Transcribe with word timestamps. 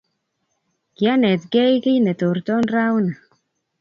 kianetgei 0.95 1.75
kit 1.83 2.01
netorton 2.05 2.63
rauni 2.73 3.13